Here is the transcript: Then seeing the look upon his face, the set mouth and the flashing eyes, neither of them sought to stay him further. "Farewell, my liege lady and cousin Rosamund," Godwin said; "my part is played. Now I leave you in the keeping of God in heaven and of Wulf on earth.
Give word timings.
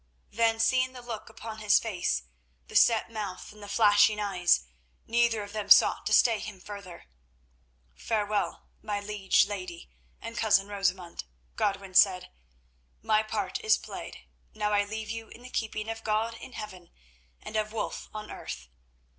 Then 0.31 0.59
seeing 0.59 0.93
the 0.93 1.03
look 1.03 1.29
upon 1.29 1.59
his 1.59 1.77
face, 1.77 2.23
the 2.67 2.75
set 2.75 3.11
mouth 3.11 3.53
and 3.53 3.61
the 3.61 3.67
flashing 3.69 4.19
eyes, 4.19 4.63
neither 5.05 5.43
of 5.43 5.53
them 5.53 5.69
sought 5.69 6.07
to 6.07 6.11
stay 6.15 6.39
him 6.39 6.59
further. 6.59 7.05
"Farewell, 7.95 8.65
my 8.81 8.99
liege 8.99 9.45
lady 9.45 9.91
and 10.19 10.35
cousin 10.35 10.67
Rosamund," 10.69 11.25
Godwin 11.55 11.93
said; 11.93 12.31
"my 13.03 13.21
part 13.21 13.61
is 13.63 13.77
played. 13.77 14.23
Now 14.55 14.71
I 14.71 14.85
leave 14.85 15.11
you 15.11 15.27
in 15.27 15.43
the 15.43 15.51
keeping 15.51 15.87
of 15.87 16.03
God 16.03 16.33
in 16.33 16.53
heaven 16.53 16.89
and 17.39 17.55
of 17.55 17.71
Wulf 17.71 18.09
on 18.11 18.31
earth. 18.31 18.69